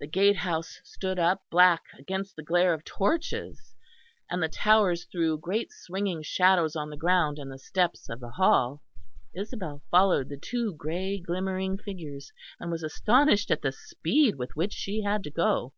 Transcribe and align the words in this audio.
The 0.00 0.06
gatehouse 0.06 0.82
stood 0.84 1.18
up 1.18 1.42
black 1.50 1.84
against 1.98 2.36
the 2.36 2.42
glare 2.42 2.74
of 2.74 2.84
torches, 2.84 3.74
and 4.28 4.42
the 4.42 4.50
towers 4.50 5.06
threw 5.06 5.38
great 5.38 5.72
swinging 5.72 6.22
shadows 6.22 6.76
on 6.76 6.90
the 6.90 6.96
ground 6.98 7.38
and 7.38 7.50
the 7.50 7.58
steps 7.58 8.10
of 8.10 8.20
the 8.20 8.32
Hall. 8.32 8.82
Isabel 9.34 9.80
followed 9.90 10.28
the 10.28 10.36
two 10.36 10.74
grey 10.74 11.18
glimmering 11.18 11.78
figures, 11.78 12.34
and 12.60 12.70
was 12.70 12.82
astonished 12.82 13.50
at 13.50 13.62
the 13.62 13.72
speed 13.72 14.36
with 14.36 14.54
which 14.56 14.74
she 14.74 15.00
had 15.04 15.24
to 15.24 15.30
go. 15.30 15.72